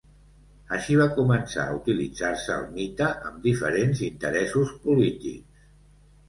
[0.77, 5.63] Així va començar a utilitzar-se el mite amb diferents interessos polítics.